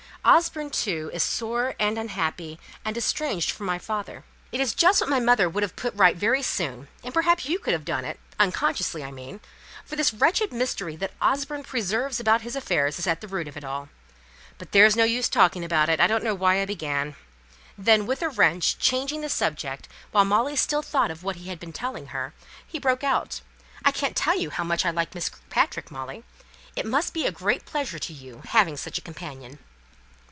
[0.23, 4.23] Osborne, too, is sore and unhappy, and estranged from my father.
[4.51, 7.57] It is just what my mother would have put right very soon, and perhaps you
[7.57, 9.39] could have done it unconsciously, I mean
[9.83, 13.57] for this wretched mystery that Osborne preserves about his affairs is at the root of
[13.57, 13.89] it all.
[14.59, 17.15] But there's no use talking about it; I don't know why I began."
[17.75, 21.59] Then, with a wrench, changing the subject, while Molly still thought of what he had
[21.59, 22.35] been telling her,
[22.67, 23.41] he broke out,
[23.83, 26.23] "I can't tell you how much I like Miss Kirkpatrick, Molly.
[26.75, 29.57] It must be a great pleasure to you having such a companion!"